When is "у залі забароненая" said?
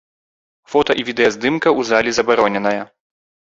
1.81-2.81